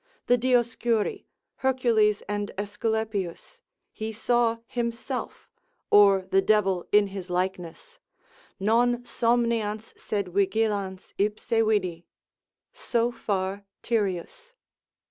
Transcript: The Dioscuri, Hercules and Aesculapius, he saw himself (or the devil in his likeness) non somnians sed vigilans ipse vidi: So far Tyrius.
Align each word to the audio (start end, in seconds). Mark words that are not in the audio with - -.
The 0.25 0.35
Dioscuri, 0.35 1.25
Hercules 1.57 2.23
and 2.23 2.49
Aesculapius, 2.57 3.59
he 3.91 4.11
saw 4.11 4.57
himself 4.65 5.47
(or 5.91 6.23
the 6.31 6.41
devil 6.41 6.87
in 6.91 7.05
his 7.13 7.29
likeness) 7.29 7.99
non 8.59 9.03
somnians 9.03 9.93
sed 9.99 10.25
vigilans 10.29 11.13
ipse 11.19 11.45
vidi: 11.51 12.07
So 12.73 13.11
far 13.11 13.63
Tyrius. 13.83 14.55